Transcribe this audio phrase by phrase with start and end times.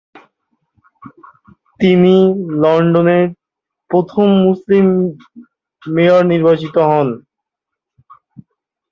[1.79, 2.15] তিনি
[2.61, 3.25] লন্ডনের
[3.89, 4.85] প্রথম মুসলিম
[5.83, 7.07] মেয়র নির্বাচিত হন।